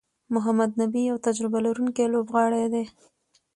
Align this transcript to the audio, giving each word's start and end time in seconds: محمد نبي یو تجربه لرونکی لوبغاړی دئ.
محمد 0.33 0.71
نبي 0.81 1.01
یو 1.09 1.17
تجربه 1.27 1.59
لرونکی 1.65 2.05
لوبغاړی 2.13 2.63
دئ. 2.73 2.85